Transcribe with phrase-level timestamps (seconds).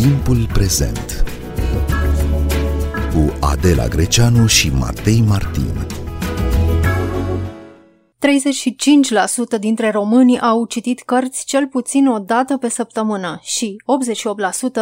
[0.00, 1.24] Timpul prezent
[3.14, 5.86] cu Adela Greceanu și Matei Martin.
[9.56, 13.76] 35% dintre români au citit cărți cel puțin o dată pe săptămână și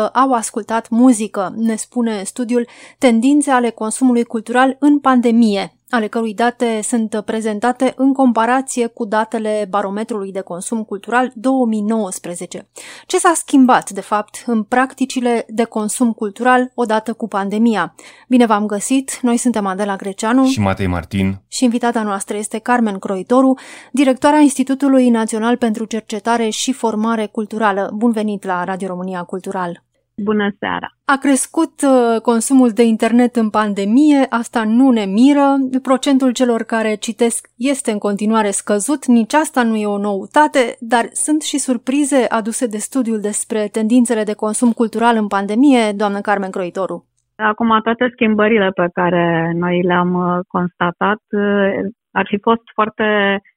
[0.08, 2.66] 88% au ascultat muzică, ne spune studiul
[2.98, 9.66] Tendințe ale consumului cultural în pandemie, ale cărui date sunt prezentate în comparație cu datele
[9.70, 12.68] Barometrului de Consum Cultural 2019.
[13.06, 17.94] Ce s-a schimbat, de fapt, în practicile de consum cultural odată cu pandemia?
[18.28, 19.18] Bine v-am găsit!
[19.22, 23.58] Noi suntem Adela Greceanu și Matei Martin și invitata noastră este Carmen Croitoru,
[23.92, 27.90] directoarea Institutului Național pentru Cercetare și Formare Culturală.
[27.94, 29.86] Bun venit la Radio România Cultural!
[30.22, 30.88] Bună seara!
[31.04, 35.46] A crescut uh, consumul de internet în pandemie, asta nu ne miră.
[35.82, 41.04] Procentul celor care citesc este în continuare scăzut, nici asta nu e o noutate, dar
[41.12, 46.50] sunt și surprize aduse de studiul despre tendințele de consum cultural în pandemie, doamnă Carmen
[46.50, 47.04] Croitoru.
[47.36, 51.70] Acum, toate schimbările pe care noi le-am uh, constatat uh,
[52.10, 53.06] ar fi fost foarte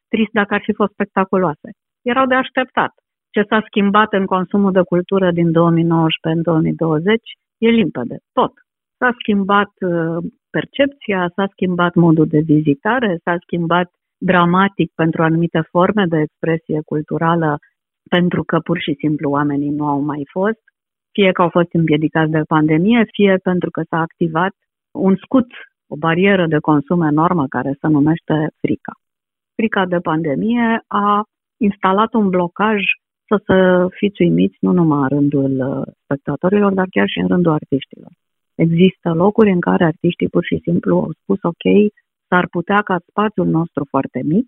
[0.07, 1.69] trist dacă ar fi fost spectaculoase.
[2.01, 2.93] Erau de așteptat
[3.31, 7.21] ce s-a schimbat în consumul de cultură din 2019 în 2020
[7.57, 8.17] e limpede.
[8.33, 8.53] Tot.
[8.97, 10.17] S-a schimbat uh,
[10.49, 17.57] percepția, s-a schimbat modul de vizitare, s-a schimbat dramatic pentru anumite forme de expresie culturală
[18.09, 20.63] pentru că pur și simplu oamenii nu au mai fost,
[21.11, 24.53] fie că au fost împiedicați de pandemie, fie pentru că s-a activat
[24.91, 25.47] un scut,
[25.87, 28.93] o barieră de consum enormă care se numește frica.
[29.55, 31.23] Frica de pandemie a
[31.57, 32.79] instalat un blocaj
[33.31, 37.51] să, să fiți uimiți nu numai în rândul uh, spectatorilor, dar chiar și în rândul
[37.51, 38.11] artiștilor.
[38.55, 41.65] Există locuri în care artiștii pur și simplu au spus ok,
[42.27, 44.47] s-ar putea ca spațiul nostru foarte mic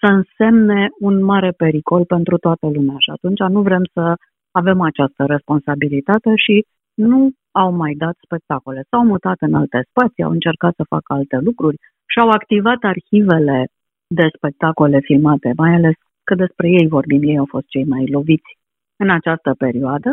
[0.00, 4.14] să însemne un mare pericol pentru toată lumea și atunci nu vrem să
[4.50, 8.80] avem această responsabilitate și nu au mai dat spectacole.
[8.90, 11.76] S-au mutat în alte spații, au încercat să facă alte lucruri
[12.12, 13.68] și au activat arhivele
[14.06, 15.96] de spectacole filmate, mai ales
[16.28, 18.52] că despre ei vorbim, ei au fost cei mai loviți
[18.96, 20.10] în această perioadă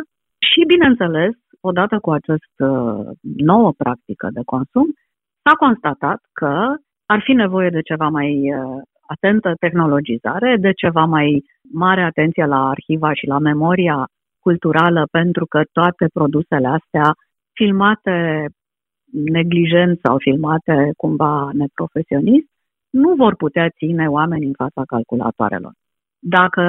[0.47, 1.34] și, bineînțeles,
[1.69, 2.68] odată cu această
[3.22, 4.88] nouă practică de consum,
[5.44, 6.53] s-a constatat că
[7.06, 12.69] ar fi nevoie de ceva mai uh, atentă tehnologizare, de ceva mai mare atenție la
[12.69, 14.07] arhiva și la memoria
[14.40, 17.07] culturală, pentru că toate produsele astea
[17.53, 18.46] filmate
[19.12, 22.47] neglijent sau filmate cumva neprofesionist,
[22.90, 25.73] nu vor putea ține oamenii în fața calculatoarelor.
[26.25, 26.63] Dacă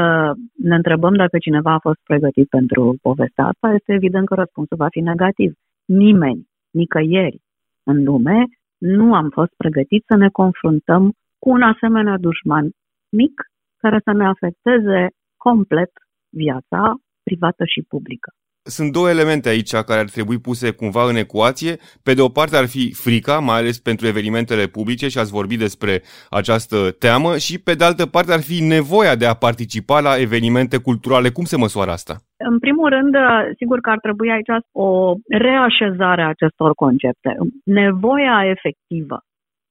[0.54, 4.88] ne întrebăm dacă cineva a fost pregătit pentru povestea asta, este evident că răspunsul va
[4.88, 5.52] fi negativ.
[5.84, 7.40] Nimeni, nicăieri
[7.82, 8.44] în lume,
[8.78, 12.70] nu am fost pregătit să ne confruntăm cu un asemenea dușman
[13.08, 13.42] mic
[13.76, 15.90] care să ne afecteze complet
[16.30, 18.32] viața privată și publică.
[18.66, 21.72] Sunt două elemente aici care ar trebui puse cumva în ecuație.
[22.02, 25.58] Pe de o parte ar fi frica, mai ales pentru evenimentele publice și ați vorbit
[25.58, 30.12] despre această teamă și pe de altă parte ar fi nevoia de a participa la
[30.26, 31.28] evenimente culturale.
[31.28, 32.14] Cum se măsoară asta?
[32.36, 33.14] În primul rând,
[33.60, 34.88] sigur că ar trebui aici o
[35.28, 37.30] reașezare a acestor concepte.
[37.64, 39.18] Nevoia efectivă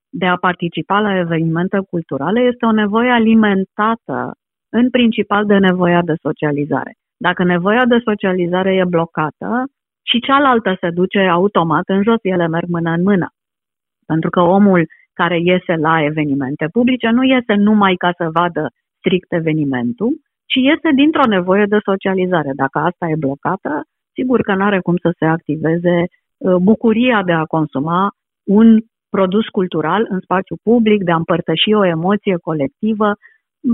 [0.10, 4.18] de a participa la evenimente culturale este o nevoie alimentată
[4.70, 6.94] în principal de nevoia de socializare.
[7.28, 9.50] Dacă nevoia de socializare e blocată
[10.10, 13.28] și cealaltă se duce automat în jos, ele merg mână în mână.
[14.06, 14.82] Pentru că omul
[15.14, 18.64] care iese la evenimente publice nu iese numai ca să vadă
[18.98, 20.12] strict evenimentul,
[20.52, 22.52] ci iese dintr-o nevoie de socializare.
[22.56, 23.84] Dacă asta e blocată,
[24.18, 28.12] sigur că nu are cum să se activeze uh, bucuria de a consuma
[28.46, 28.68] un
[29.10, 33.33] produs cultural în spațiu public, de a împărtăși o emoție colectivă, Mm,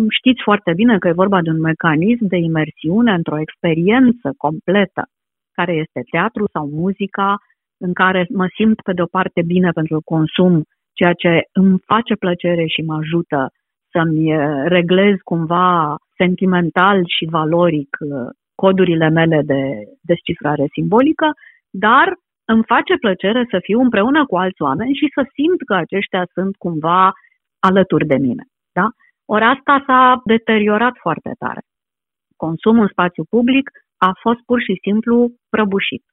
[0.09, 5.03] știți foarte bine că e vorba de un mecanism de imersiune într-o experiență completă,
[5.51, 7.37] care este teatru sau muzica,
[7.77, 10.63] în care mă simt pe de o parte bine pentru că consum
[10.93, 13.49] ceea ce îmi face plăcere și mă ajută
[13.91, 18.09] să-mi eh, reglez cumva sentimental și valoric eh,
[18.55, 19.61] codurile mele de
[20.01, 21.27] descifrare simbolică,
[21.69, 22.07] dar
[22.45, 26.55] îmi face plăcere să fiu împreună cu alți oameni și să simt că aceștia sunt
[26.55, 27.11] cumva
[27.59, 28.43] alături de mine.
[28.71, 28.87] Da?
[29.35, 31.61] Ori asta s-a deteriorat foarte tare.
[32.35, 33.65] Consumul în spațiu public
[33.97, 35.15] a fost pur și simplu
[35.49, 36.03] prăbușit.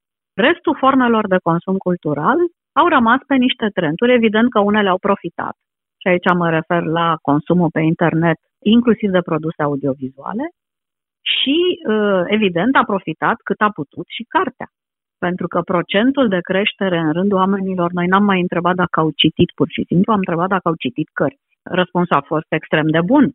[0.46, 2.38] Restul formelor de consum cultural
[2.80, 5.54] au rămas pe niște trenduri, evident că unele au profitat.
[6.00, 10.46] Și aici mă refer la consumul pe internet, inclusiv de produse audiovizuale,
[11.34, 11.58] și,
[11.92, 14.68] uh, evident, a profitat cât a putut și cartea.
[15.18, 19.50] Pentru că procentul de creștere în rândul oamenilor, noi n-am mai întrebat dacă au citit
[19.58, 21.45] pur și simplu, am întrebat dacă au citit cărți.
[21.70, 23.32] Răspunsul a fost extrem de bun.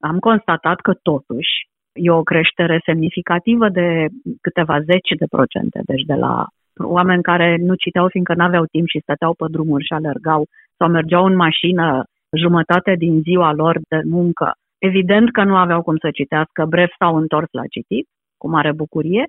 [0.00, 4.06] Am constatat că totuși E o creștere semnificativă de
[4.40, 6.46] câteva zeci de procente, deci de la
[6.76, 10.46] oameni care nu citeau fiindcă nu aveau timp și stăteau pe drumuri și alergau
[10.76, 12.04] sau mergeau în mașină
[12.36, 14.52] jumătate din ziua lor de muncă.
[14.78, 19.24] Evident că nu aveau cum să citească, bref s-au întors la citit, cu mare bucurie,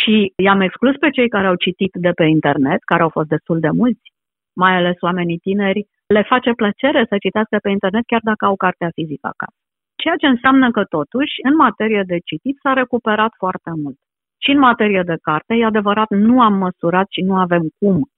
[0.00, 3.60] și i-am exclus pe cei care au citit de pe internet, care au fost destul
[3.60, 4.12] de mulți,
[4.52, 8.90] mai ales oamenii tineri, le face plăcere să citească pe internet chiar dacă au cartea
[8.94, 9.58] fizică acasă.
[10.02, 13.98] Ceea ce înseamnă că totuși, în materie de citit, s-a recuperat foarte mult.
[14.44, 18.08] Și în materie de carte, e adevărat, nu am măsurat și nu avem cum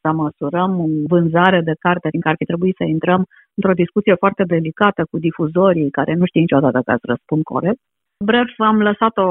[0.00, 0.72] să măsurăm
[1.06, 3.22] vânzare de carte, din care ar fi trebuit să intrăm
[3.54, 7.80] într-o discuție foarte delicată cu difuzorii care nu știu niciodată ca să răspund corect.
[8.24, 9.30] Bref, am lăsat o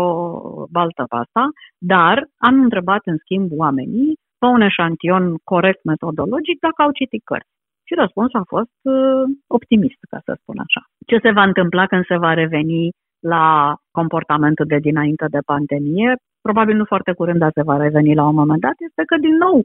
[0.72, 1.44] baltă pe asta,
[1.78, 7.57] dar am întrebat în schimb oamenii pe un eșantion corect metodologic dacă au citit cărți.
[7.88, 10.82] Și răspunsul a fost uh, optimist, ca să spun așa.
[11.10, 12.90] Ce se va întâmpla când se va reveni
[13.20, 13.46] la
[13.92, 16.16] comportamentul de dinainte de pandemie?
[16.42, 19.36] Probabil nu foarte curând, dar se va reveni la un moment dat, este că din
[19.46, 19.58] nou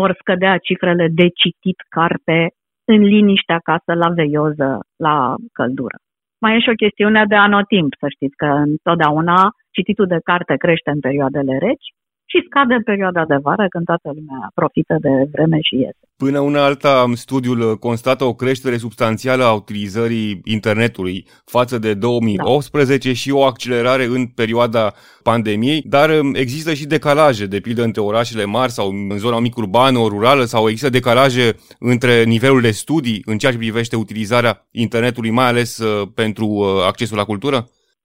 [0.00, 2.38] vor scădea cifrele de citit carte
[2.84, 5.96] în liniște acasă, la veioză, la căldură.
[6.42, 10.90] Mai e și o chestiune de anotimp, să știți că întotdeauna cititul de carte crește
[10.90, 11.86] în perioadele reci
[12.32, 16.04] și scade în perioada de vară când toată lumea profită de vreme și iese.
[16.16, 23.14] Până una alta, studiul constată o creștere substanțială a utilizării internetului față de 2018 da.
[23.14, 24.84] și o accelerare în perioada
[25.22, 29.56] pandemiei, dar um, există și decalaje, de pildă între orașele mari sau în zona mic
[29.56, 31.44] urbană, o rurală, sau există decalaje
[31.78, 36.66] între nivelul de studii în ceea ce privește utilizarea internetului, mai ales uh, pentru uh,
[36.86, 37.58] accesul la cultură?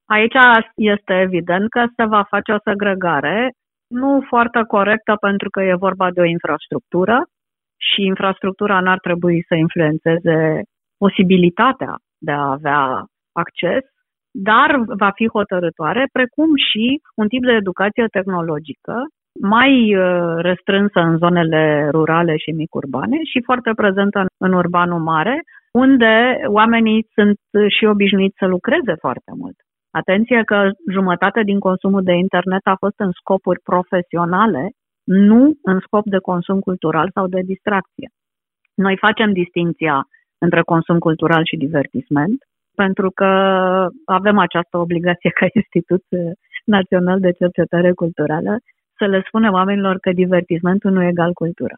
[0.06, 0.40] Aici
[0.76, 3.52] este evident că se va face o segregare
[3.88, 7.18] nu foarte corectă pentru că e vorba de o infrastructură
[7.78, 10.62] și infrastructura n-ar trebui să influențeze
[10.98, 13.84] posibilitatea de a avea acces,
[14.32, 18.96] dar va fi hotărătoare, precum și un tip de educație tehnologică
[19.42, 25.42] mai uh, restrânsă în zonele rurale și mic-urbane și foarte prezentă în urbanul mare,
[25.72, 27.40] unde oamenii sunt
[27.78, 29.56] și obișnuiți să lucreze foarte mult.
[30.02, 34.70] Atenție că jumătate din consumul de internet a fost în scopuri profesionale,
[35.04, 38.10] nu în scop de consum cultural sau de distracție.
[38.74, 40.08] Noi facem distinția
[40.38, 42.38] între consum cultural și divertisment,
[42.76, 43.30] pentru că
[44.06, 46.04] avem această obligație ca Institut
[46.66, 48.58] Național de Cercetare Culturală
[48.98, 51.76] să le spunem oamenilor că divertismentul nu e egal cultură.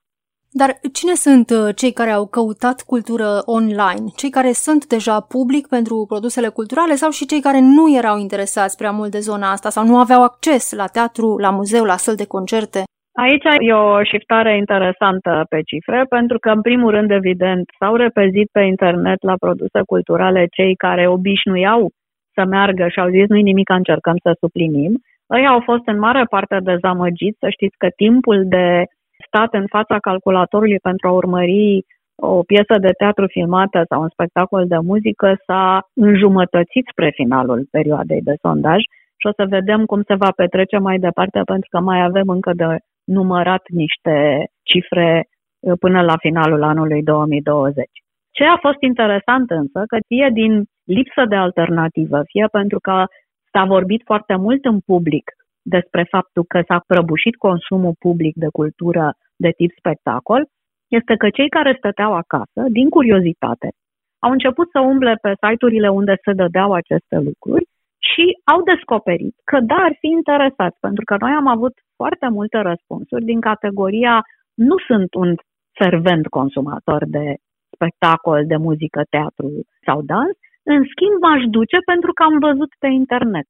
[0.51, 4.05] Dar cine sunt uh, cei care au căutat cultură online?
[4.15, 8.77] Cei care sunt deja public pentru produsele culturale sau și cei care nu erau interesați
[8.77, 12.15] prea mult de zona asta sau nu aveau acces la teatru, la muzeu, la săl
[12.15, 12.81] de concerte?
[13.25, 18.47] Aici e o shiftare interesantă pe cifre, pentru că, în primul rând, evident, s-au repezit
[18.51, 21.89] pe internet la produse culturale cei care obișnuiau
[22.33, 24.91] să meargă și au zis nu-i nimic, încercăm să suplinim.
[25.39, 28.83] Ei au fost în mare parte dezamăgiți, să știți că timpul de
[29.27, 31.85] stat în fața calculatorului pentru a urmări
[32.15, 38.21] o piesă de teatru filmată sau un spectacol de muzică s-a înjumătățit spre finalul perioadei
[38.21, 38.79] de sondaj
[39.19, 42.51] și o să vedem cum se va petrece mai departe pentru că mai avem încă
[42.55, 45.27] de numărat niște cifre
[45.59, 47.85] uh, până la finalul anului 2020.
[48.31, 53.05] Ce a fost interesant însă, că fie din lipsă de alternativă, fie pentru că
[53.51, 55.31] s-a vorbit foarte mult în public
[55.75, 59.05] despre faptul că s-a prăbușit consumul public de cultură
[59.35, 60.41] de tip spectacol,
[60.87, 63.69] este că cei care stăteau acasă, din curiozitate,
[64.25, 67.65] au început să umble pe site-urile unde se dădeau aceste lucruri
[68.09, 72.57] și au descoperit că da, ar fi interesați, pentru că noi am avut foarte multe
[72.57, 74.15] răspunsuri din categoria
[74.53, 75.35] nu sunt un
[75.79, 77.25] fervent consumator de
[77.73, 79.49] spectacol, de muzică, teatru
[79.85, 80.37] sau dans,
[80.73, 83.47] în schimb m-aș duce pentru că am văzut pe internet.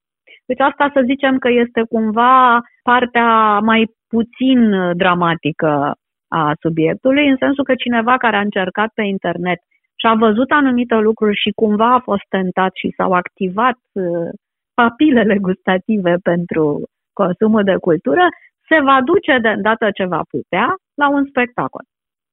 [0.47, 4.59] Deci asta să zicem că este cumva partea mai puțin
[4.93, 5.95] dramatică
[6.27, 9.59] a subiectului, în sensul că cineva care a încercat pe internet
[9.99, 14.29] și a văzut anumite lucruri și cumva a fost tentat și s-au activat uh,
[14.73, 18.25] papilele gustative pentru consumul de cultură,
[18.69, 21.83] se va duce de îndată ce va putea la un spectacol.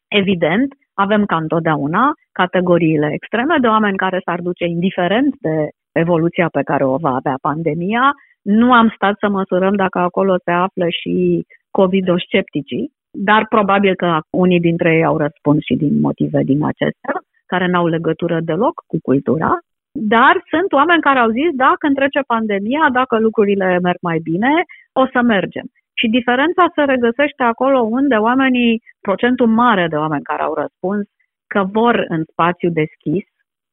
[0.09, 5.68] Evident, avem ca întotdeauna categoriile extreme de oameni care s-ar duce indiferent de
[6.03, 8.05] evoluția pe care o va avea pandemia.
[8.43, 14.61] Nu am stat să măsurăm dacă acolo se află și COVID-scepticii, dar probabil că unii
[14.61, 17.15] dintre ei au răspuns și din motive din acestea,
[17.47, 19.51] care n-au legătură deloc cu cultura.
[19.93, 24.53] Dar sunt oameni care au zis, da, când trece pandemia, dacă lucrurile merg mai bine,
[24.93, 25.67] o să mergem.
[26.01, 31.05] Și diferența se regăsește acolo unde oamenii, procentul mare de oameni care au răspuns
[31.47, 33.25] că vor în spațiu deschis,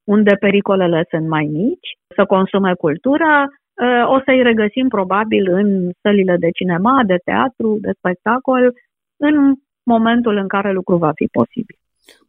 [0.03, 3.47] unde pericolele sunt mai mici, să consume cultură,
[4.07, 8.73] o să-i regăsim probabil în sălile de cinema, de teatru, de spectacol,
[9.17, 9.53] în
[9.83, 11.75] momentul în care lucrul va fi posibil.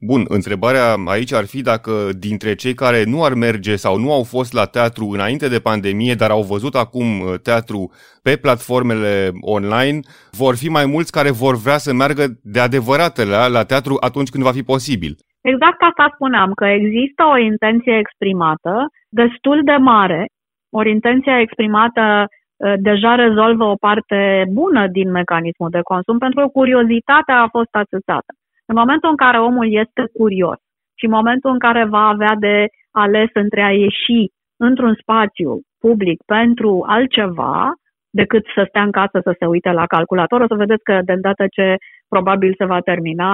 [0.01, 4.23] Bun, întrebarea aici ar fi dacă dintre cei care nu ar merge sau nu au
[4.23, 7.91] fost la teatru înainte de pandemie, dar au văzut acum uh, teatru
[8.23, 10.01] pe platformele online,
[10.31, 14.29] vor fi mai mulți care vor vrea să meargă de adevărat la, la teatru atunci
[14.29, 15.17] când va fi posibil.
[15.43, 20.27] Exact asta spuneam, că există o intenție exprimată destul de mare,
[20.71, 26.47] ori intenția exprimată uh, deja rezolvă o parte bună din mecanismul de consum, pentru că
[26.49, 28.33] curiozitatea a fost atâțată.
[28.67, 30.59] În momentul în care omul este curios
[30.99, 34.21] și în momentul în care va avea de ales între a ieși
[34.57, 37.73] într-un spațiu public pentru altceva
[38.11, 41.13] decât să stea în casă să se uite la calculator, o să vedeți că de
[41.13, 41.77] îndată ce
[42.09, 43.31] probabil se va termina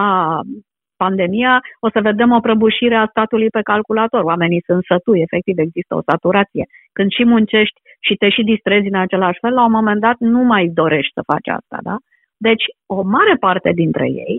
[1.05, 4.23] pandemia, o să vedem o prăbușire a statului pe calculator.
[4.23, 6.65] Oamenii sunt sătui, efectiv există o saturație.
[6.93, 10.43] Când și muncești și te și distrezi în același fel, la un moment dat nu
[10.53, 11.97] mai dorești să faci asta, da?
[12.37, 14.39] Deci, o mare parte dintre ei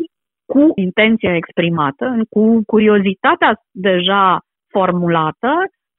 [0.51, 4.39] cu intenția exprimată, cu curiozitatea deja
[4.73, 5.51] formulată,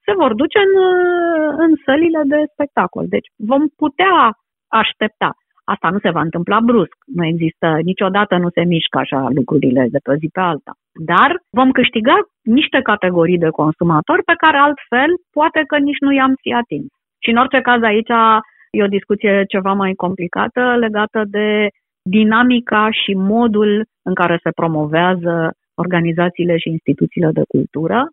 [0.05, 0.73] se vor duce în,
[1.65, 3.05] în sălile de spectacol.
[3.09, 4.17] Deci vom putea
[4.69, 5.31] aștepta.
[5.75, 6.97] Asta nu se va întâmpla brusc.
[7.17, 10.73] Nu există, niciodată nu se mișcă așa lucrurile de pe zi pe alta.
[11.11, 16.35] Dar vom câștiga niște categorii de consumatori pe care altfel poate că nici nu i-am
[16.43, 16.89] fi atins.
[17.23, 18.15] Și în orice caz aici
[18.71, 21.69] e o discuție ceva mai complicată legată de
[22.03, 28.09] dinamica și modul în care se promovează organizațiile și instituțiile de cultură,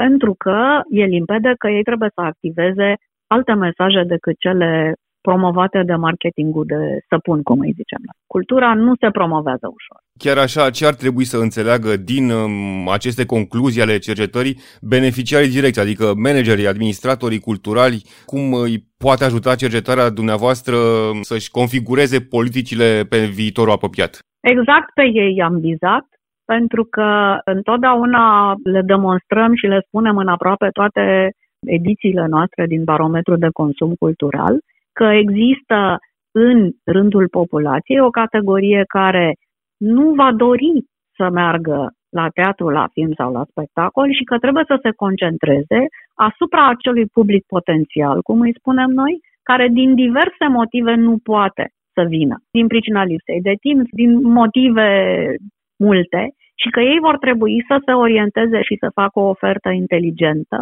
[0.00, 2.94] pentru că e limpede că ei trebuie să activeze
[3.26, 8.02] alte mesaje decât cele promovate de marketingul de săpun, cum îi zicem.
[8.26, 9.98] Cultura nu se promovează ușor.
[10.18, 15.80] Chiar așa, ce ar trebui să înțeleagă din um, aceste concluzii ale cercetării beneficiarii direcți,
[15.80, 20.76] adică managerii, administratorii culturali, cum îi poate ajuta cercetarea dumneavoastră
[21.20, 24.12] să-și configureze politicile pe viitorul apropiat?
[24.40, 26.06] Exact pe ei am vizat,
[26.44, 31.30] pentru că întotdeauna le demonstrăm și le spunem în aproape toate
[31.66, 34.54] edițiile noastre din barometru de consum cultural,
[34.92, 35.98] că există
[36.30, 39.34] în rândul populației o categorie care
[39.76, 40.84] nu va dori
[41.16, 45.80] să meargă la teatru, la film sau la spectacol și că trebuie să se concentreze
[46.14, 52.02] asupra acelui public potențial, cum îi spunem noi, care din diverse motive nu poate să
[52.08, 54.88] vină, din pricina lipsei de timp, din motive
[55.76, 60.58] multe, și că ei vor trebui să se orienteze și să facă o ofertă inteligentă,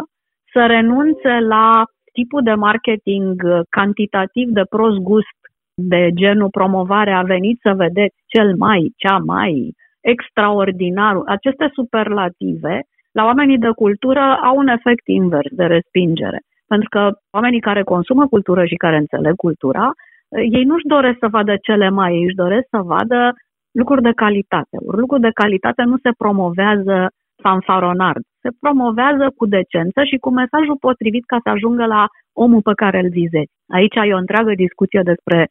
[0.51, 5.39] să renunțe la tipul de marketing uh, cantitativ de prost gust
[5.73, 13.23] de genul promovare a venit să vedeți cel mai, cea mai extraordinar, aceste superlative la
[13.23, 16.39] oamenii de cultură au un efect invers de respingere.
[16.67, 21.27] Pentru că oamenii care consumă cultură și care înțeleg cultura, uh, ei nu-și doresc să
[21.27, 23.33] vadă cele mai, ei își doresc să vadă
[23.71, 24.77] lucruri de calitate.
[25.01, 28.15] Lucruri de calitate nu se promovează fanfaronar.
[28.43, 32.05] Se promovează cu decență și cu mesajul potrivit ca să ajungă la
[32.43, 33.53] omul pe care îl vizezi.
[33.77, 35.47] Aici e o întreagă discuție despre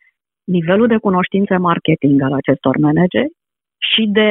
[0.56, 3.32] nivelul de cunoștințe marketing al acestor manageri
[3.90, 4.30] și de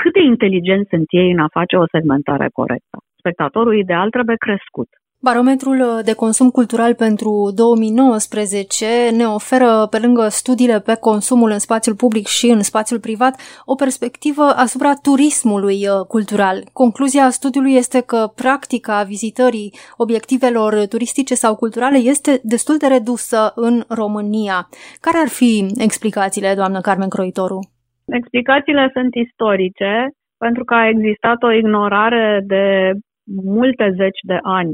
[0.00, 2.96] cât de inteligenți sunt ei în a face o segmentare corectă.
[3.18, 4.88] Spectatorul ideal trebuie crescut.
[5.22, 8.86] Barometrul uh, de consum cultural pentru 2019
[9.16, 13.34] ne oferă, pe lângă studiile pe consumul în spațiul public și în spațiul privat,
[13.72, 16.56] o perspectivă asupra turismului uh, cultural.
[16.72, 23.74] Concluzia studiului este că practica vizitării obiectivelor turistice sau culturale este destul de redusă în
[23.88, 24.58] România.
[25.00, 25.52] Care ar fi
[25.86, 27.58] explicațiile, doamnă Carmen Croitoru?
[28.18, 29.92] Explicațiile sunt istorice,
[30.44, 32.64] pentru că a existat o ignorare de
[33.56, 34.72] multe zeci de ani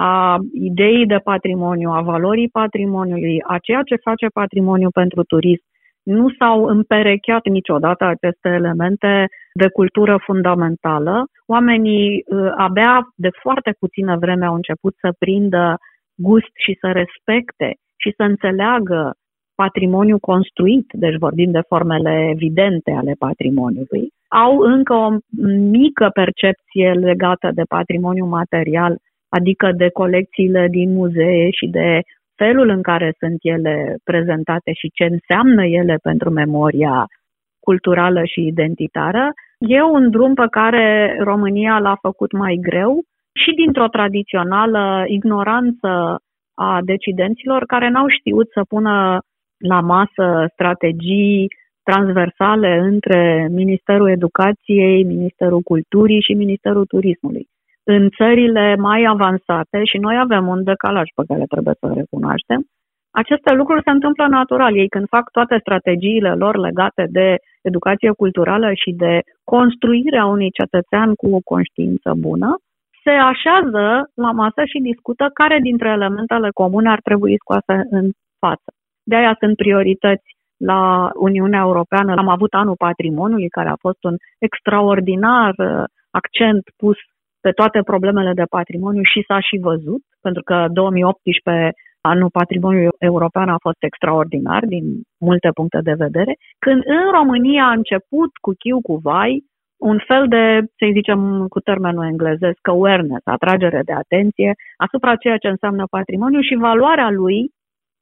[0.00, 5.64] a ideii de patrimoniu, a valorii patrimoniului, a ceea ce face patrimoniu pentru turism.
[6.02, 11.24] Nu s-au împerecheat niciodată aceste elemente de cultură fundamentală.
[11.46, 15.76] Oamenii uh, abia de foarte puțină vreme au început să prindă
[16.14, 19.12] gust și să respecte și să înțeleagă
[19.54, 25.08] patrimoniu construit, deci vorbim de formele evidente ale patrimoniului, au încă o
[25.78, 32.00] mică percepție legată de patrimoniu material adică de colecțiile din muzee și de
[32.36, 37.06] felul în care sunt ele prezentate și ce înseamnă ele pentru memoria
[37.60, 43.02] culturală și identitară, e un drum pe care România l-a făcut mai greu
[43.42, 45.88] și dintr-o tradițională ignoranță
[46.54, 49.18] a decidenților care n-au știut să pună
[49.58, 51.46] la masă strategii
[51.82, 57.46] transversale între Ministerul Educației, Ministerul Culturii și Ministerul Turismului.
[57.94, 62.60] În țările mai avansate, și noi avem un decalaj pe care trebuie să recunoaștem,
[63.10, 64.76] aceste lucruri se întâmplă natural.
[64.76, 71.14] Ei când fac toate strategiile lor legate de educație culturală și de construirea unui cetățean
[71.14, 72.50] cu o conștiință bună,
[73.04, 78.06] se așează la masă și discută care dintre elementele comune ar trebui scoase în
[78.38, 78.70] față.
[79.02, 82.14] De aia sunt priorități la Uniunea Europeană.
[82.16, 86.96] Am avut anul patrimoniului, care a fost un extraordinar uh, accent pus
[87.40, 93.48] pe toate problemele de patrimoniu și s-a și văzut, pentru că 2018 anul patrimoniului european
[93.48, 94.84] a fost extraordinar din
[95.20, 99.44] multe puncte de vedere, când în România a început cu chiu cu vai
[99.80, 105.48] un fel de, să zicem cu termenul englezesc, awareness, atragere de atenție asupra ceea ce
[105.48, 107.50] înseamnă patrimoniu și valoarea lui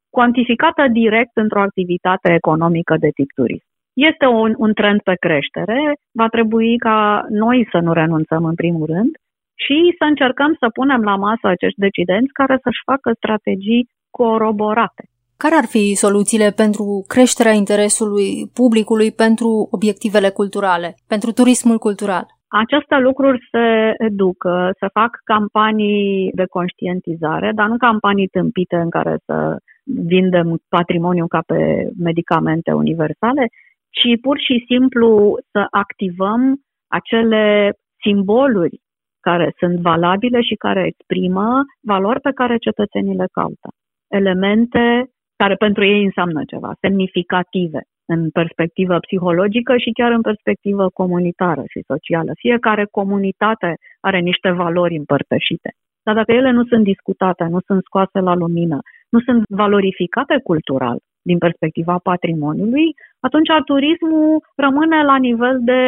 [0.09, 3.65] cuantificată direct într-o activitate economică de tip turist.
[3.93, 5.79] Este un, un trend pe creștere,
[6.11, 9.11] va trebui ca noi să nu renunțăm în primul rând
[9.63, 15.03] și să încercăm să punem la masă acești decidenți care să-și facă strategii coroborate.
[15.43, 22.25] Care ar fi soluțiile pentru creșterea interesului publicului pentru obiectivele culturale, pentru turismul cultural?
[22.47, 29.15] Aceste lucruri se educă, se fac campanii de conștientizare, dar nu campanii tâmpite în care
[29.25, 33.43] să vindem patrimoniu ca pe medicamente universale,
[33.89, 36.41] ci pur și simplu să activăm
[36.87, 37.73] acele
[38.03, 38.79] simboluri
[39.29, 41.47] care sunt valabile și care exprimă
[41.91, 43.69] valori pe care cetățenii le caută.
[44.19, 44.83] Elemente
[45.41, 47.81] care pentru ei înseamnă ceva, semnificative
[48.13, 52.31] în perspectivă psihologică și chiar în perspectivă comunitară și socială.
[52.45, 53.69] Fiecare comunitate
[54.07, 55.69] are niște valori împărtășite.
[56.05, 58.79] Dar dacă ele nu sunt discutate, nu sunt scoase la lumină,
[59.13, 60.97] nu sunt valorificate cultural
[61.29, 62.87] din perspectiva patrimoniului,
[63.19, 65.81] atunci turismul rămâne la nivel de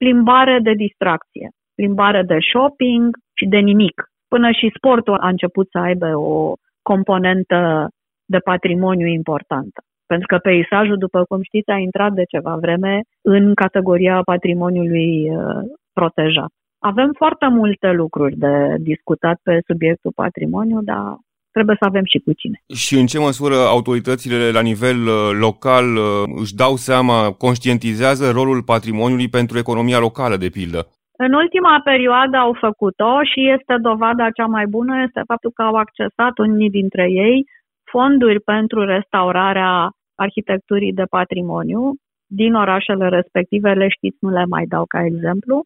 [0.00, 3.96] plimbare de distracție plimbare de shopping și de nimic.
[4.28, 7.88] Până și sportul a început să aibă o componentă
[8.24, 9.78] de patrimoniu importantă.
[10.06, 15.62] Pentru că peisajul, după cum știți, a intrat de ceva vreme în categoria patrimoniului uh,
[15.92, 16.50] protejat.
[16.78, 21.16] Avem foarte multe lucruri de discutat pe subiectul patrimoniu, dar
[21.50, 22.62] trebuie să avem și cu cine.
[22.74, 26.04] Și în ce măsură autoritățile la nivel uh, local uh,
[26.42, 30.86] își dau seama, conștientizează rolul patrimoniului pentru economia locală, de pildă?
[31.24, 35.74] În ultima perioadă au făcut-o și este dovada cea mai bună, este faptul că au
[35.74, 37.44] accesat unii dintre ei
[37.90, 41.94] fonduri pentru restaurarea arhitecturii de patrimoniu.
[42.26, 45.64] Din orașele respective, le știți, nu le mai dau ca exemplu,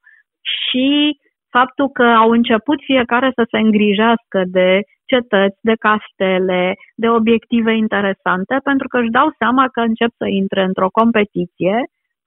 [0.56, 1.18] și
[1.50, 8.54] faptul că au început fiecare să se îngrijească de cetăți, de castele, de obiective interesante,
[8.64, 11.76] pentru că își dau seama că încep să intre într-o competiție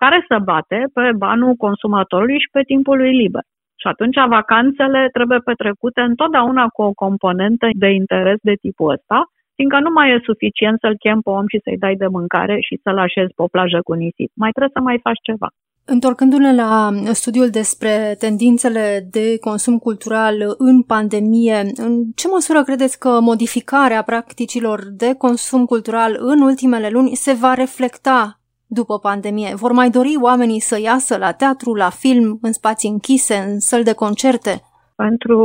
[0.04, 3.44] care să bate pe banul consumatorului și pe timpul lui liber.
[3.82, 9.20] Și atunci vacanțele trebuie petrecute întotdeauna cu o componentă de interes de tipul ăsta,
[9.56, 12.80] fiindcă nu mai e suficient să-l chem pe om și să-i dai de mâncare și
[12.84, 14.32] să-l așezi pe o plajă cu nisip.
[14.42, 15.50] Mai trebuie să mai faci ceva.
[15.90, 16.90] Întorcându-ne la
[17.22, 24.80] studiul despre tendințele de consum cultural în pandemie, în ce măsură credeți că modificarea practicilor
[24.92, 29.52] de consum cultural în ultimele luni se va reflecta după pandemie?
[29.56, 33.84] Vor mai dori oamenii să iasă la teatru, la film, în spații închise, în săli
[33.84, 34.54] de concerte?
[34.96, 35.40] Pentru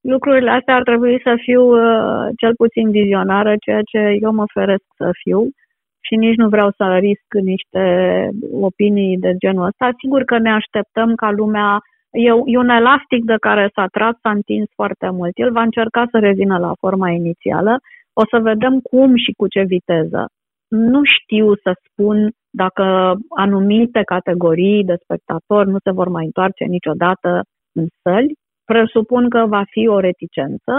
[0.00, 4.84] lucrurile astea ar trebui să fiu uh, cel puțin vizionară, ceea ce eu mă feresc
[4.96, 5.40] să fiu
[6.06, 7.84] și nici nu vreau să risc niște
[8.60, 9.90] opinii de genul ăsta.
[10.02, 11.78] Sigur că ne așteptăm ca lumea
[12.14, 15.32] E, e un elastic de care s-a tras, s-a întins foarte mult.
[15.34, 17.78] El va încerca să revină la forma inițială.
[18.12, 20.28] O să vedem cum și cu ce viteză.
[20.68, 27.42] Nu știu să spun dacă anumite categorii de spectatori nu se vor mai întoarce niciodată
[27.72, 30.72] în săli, presupun că va fi o reticență.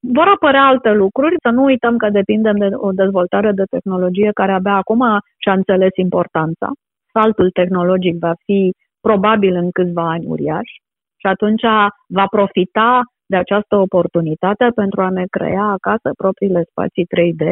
[0.00, 4.52] Vor apărea alte lucruri, să nu uităm că depindem de o dezvoltare de tehnologie care
[4.52, 5.02] abia acum
[5.42, 6.68] și-a înțeles importanța.
[7.12, 10.68] Saltul tehnologic va fi probabil în câțiva ani uriaș
[11.20, 11.62] și atunci
[12.08, 17.44] va profita de această oportunitate pentru a ne crea acasă propriile spații 3D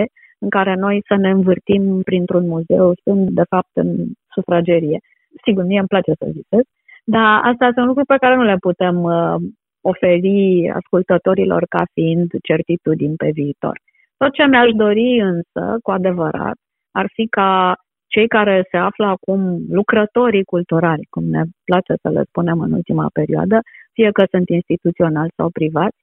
[0.44, 3.88] în care noi să ne învârtim printr-un muzeu, sunt de fapt în
[4.34, 4.98] sufragerie.
[5.44, 6.68] Sigur, mie îmi place să zicesc,
[7.04, 9.34] dar astea sunt lucruri pe care nu le putem uh,
[9.80, 13.76] oferi ascultătorilor ca fiind certitudini pe viitor.
[14.16, 16.56] Tot ce mi-aș dori însă, cu adevărat,
[16.90, 17.74] ar fi ca
[18.06, 23.06] cei care se află acum lucrătorii culturali, cum ne place să le spunem în ultima
[23.12, 23.60] perioadă,
[23.92, 26.00] fie că sunt instituționali sau privați,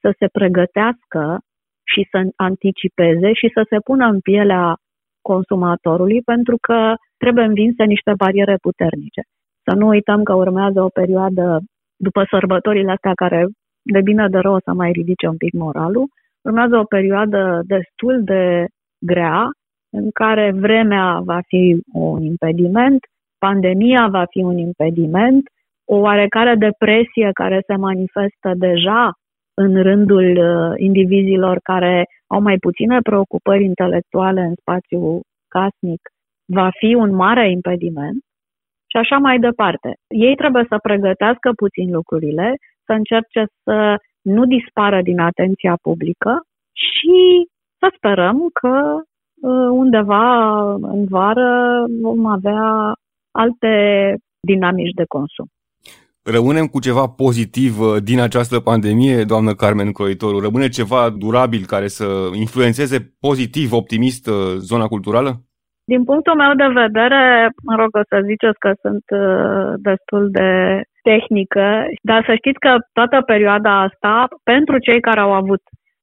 [0.00, 1.38] să se pregătească
[1.92, 4.74] și să anticipeze și să se pună în pielea
[5.22, 9.22] consumatorului pentru că trebuie învinse niște bariere puternice.
[9.64, 11.60] Să nu uităm că urmează o perioadă
[11.96, 13.46] după sărbătorile astea care
[13.82, 16.06] de bine de rău o să mai ridice un pic moralul.
[16.42, 18.66] Urmează o perioadă destul de
[18.98, 19.50] grea,
[19.92, 22.98] în care vremea va fi un impediment,
[23.38, 25.42] pandemia va fi un impediment,
[25.84, 29.12] o oarecare depresie care se manifestă deja
[29.62, 36.00] în rândul uh, indivizilor care au mai puține preocupări intelectuale în spațiu casnic,
[36.44, 38.20] va fi un mare impediment
[38.90, 39.94] și așa mai departe.
[40.08, 46.40] Ei trebuie să pregătească puțin lucrurile, să încerce să nu dispară din atenția publică
[46.72, 50.26] și să sperăm că uh, undeva
[50.72, 52.92] în vară vom avea
[53.30, 53.74] alte
[54.40, 55.46] dinamici de consum.
[56.38, 60.38] Rămânem cu ceva pozitiv uh, din această pandemie, doamnă Carmen Croitoru?
[60.40, 62.06] Rămâne ceva durabil care să
[62.44, 64.34] influențeze pozitiv, optimist uh,
[64.70, 65.30] zona culturală?
[65.84, 70.50] Din punctul meu de vedere, mă rog să ziceți că sunt uh, destul de
[71.02, 71.66] tehnică,
[72.02, 75.62] dar să știți că toată perioada asta, pentru cei care au avut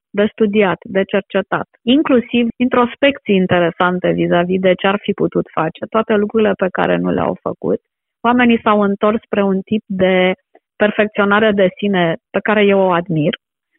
[0.09, 6.13] de studiat, de cercetat, inclusiv introspecții interesante vis-a-vis de ce ar fi putut face, toate
[6.13, 7.81] lucrurile pe care nu le-au făcut,
[8.29, 10.33] oamenii s-au întors spre un tip de
[10.75, 13.33] perfecționare de sine pe care eu o admir,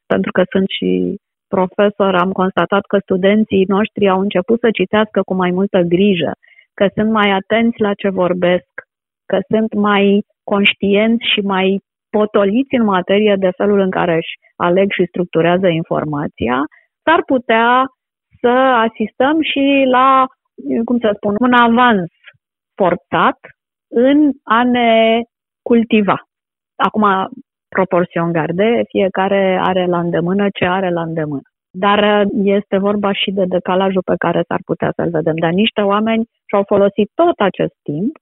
[0.06, 0.90] pentru că sunt și
[1.54, 6.32] profesor, am constatat că studenții noștri au început să citească cu mai multă grijă,
[6.78, 8.72] că sunt mai atenți la ce vorbesc,
[9.30, 10.04] că sunt mai
[10.44, 11.80] conștienți și mai
[12.16, 16.58] potoliți în materie de felul în care își aleg și structurează informația,
[17.04, 17.68] s-ar putea
[18.40, 18.54] să
[18.87, 20.26] asistăm și la,
[20.84, 22.11] cum să spun, un avans
[22.74, 23.38] forțat
[23.88, 25.22] în a ne
[25.62, 26.22] cultiva.
[26.77, 27.05] Acum,
[27.68, 31.42] proporțion garde, fiecare are la îndemână ce are la îndemână.
[31.70, 35.37] Dar este vorba și de decalajul pe care s-ar putea să-l vedem.
[35.37, 38.16] Dar niște oameni și-au folosit tot acest timp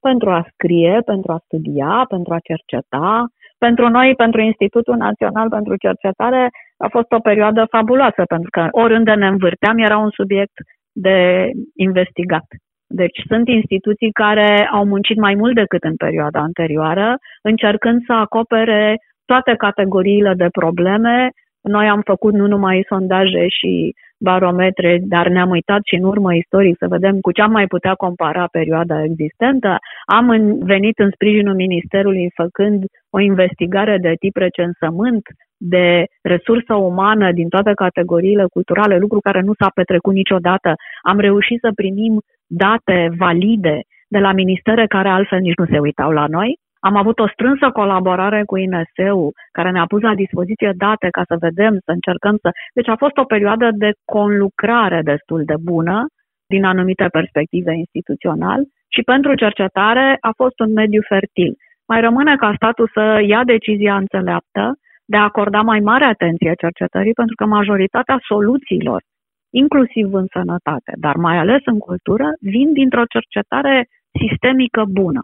[0.00, 3.26] pentru a scrie, pentru a studia, pentru a cerceta.
[3.58, 9.14] Pentru noi, pentru Institutul Național pentru Cercetare, a fost o perioadă fabuloasă, pentru că oriunde
[9.14, 10.56] ne învârteam era un subiect
[10.92, 12.44] de investigat.
[12.92, 18.96] Deci sunt instituții care au muncit mai mult decât în perioada anterioară, încercând să acopere
[19.24, 21.30] toate categoriile de probleme.
[21.60, 26.76] Noi am făcut nu numai sondaje și barometre, dar ne-am uitat și în urmă istoric
[26.78, 29.76] să vedem cu ce am mai putea compara perioada existentă.
[30.04, 35.22] Am venit în sprijinul Ministerului făcând o investigare de tip recensământ
[35.56, 40.74] de resursă umană din toate categoriile culturale, lucru care nu s-a petrecut niciodată.
[41.02, 42.20] Am reușit să primim
[42.50, 46.58] date valide de la ministere care altfel nici nu se uitau la noi.
[46.80, 51.36] Am avut o strânsă colaborare cu INSEU, care ne-a pus la dispoziție date ca să
[51.40, 52.50] vedem, să încercăm să...
[52.74, 56.06] Deci a fost o perioadă de conlucrare destul de bună
[56.46, 58.60] din anumite perspective instituțional
[58.94, 61.56] și pentru cercetare a fost un mediu fertil.
[61.88, 67.12] Mai rămâne ca statul să ia decizia înțeleaptă de a acorda mai mare atenție cercetării,
[67.12, 69.02] pentru că majoritatea soluțiilor
[69.50, 73.88] inclusiv în sănătate, dar mai ales în cultură, vin dintr-o cercetare
[74.20, 75.22] sistemică bună.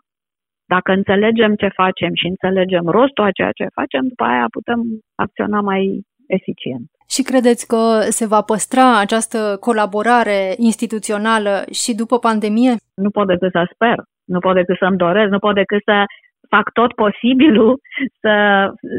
[0.75, 4.81] Dacă înțelegem ce facem și înțelegem rostul a ceea ce facem, după aia putem
[5.15, 6.87] acționa mai eficient.
[7.09, 7.83] Și credeți că
[8.19, 12.75] se va păstra această colaborare instituțională și după pandemie?
[12.95, 16.05] Nu pot decât să sper, nu pot decât să-mi doresc, nu pot decât să
[16.49, 17.81] fac tot posibilul
[18.21, 18.35] să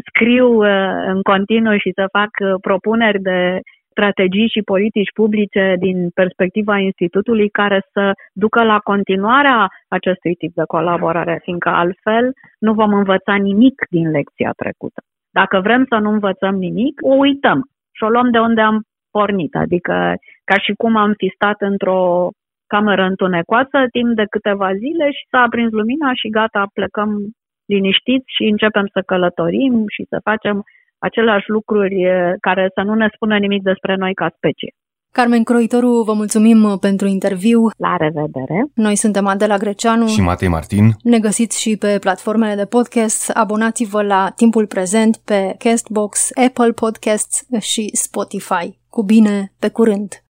[0.08, 0.68] scriu uh,
[1.14, 3.60] în continuu și să fac uh, propuneri de
[3.98, 10.64] strategii și politici publice din perspectiva Institutului care să ducă la continuarea acestui tip de
[10.68, 12.26] colaborare, fiindcă altfel
[12.60, 15.02] nu vom învăța nimic din lecția trecută.
[15.40, 17.60] Dacă vrem să nu învățăm nimic, o uităm
[17.96, 18.78] și o luăm de unde am
[19.12, 19.96] pornit, adică
[20.50, 22.30] ca și cum am fi stat într-o
[22.74, 27.10] cameră întunecoasă timp de câteva zile și s-a aprins lumina și gata, plecăm
[27.66, 30.64] liniștiți și începem să călătorim și să facem
[31.00, 31.96] aceleași lucruri
[32.42, 34.72] care să nu ne spună nimic despre noi ca specie.
[35.12, 37.60] Carmen Croitoru, vă mulțumim pentru interviu.
[37.78, 38.66] La revedere!
[38.74, 40.90] Noi suntem Adela Greceanu și Matei Martin.
[41.04, 43.30] Ne găsiți și pe platformele de podcast.
[43.30, 48.78] Abonați-vă la timpul prezent pe Castbox, Apple Podcasts și Spotify.
[48.90, 50.27] Cu bine, pe curând!